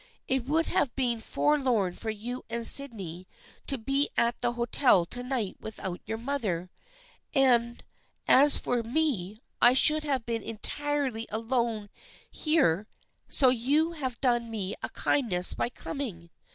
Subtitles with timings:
[0.27, 3.27] "It would have been forlorn for you and Sydney
[3.67, 6.71] to be at the hotel to night without your mother,
[7.35, 7.83] and
[8.27, 11.89] as for me, I should have been entirely alone
[12.31, 12.87] here,
[13.27, 16.31] so you have done me a kindness by coming.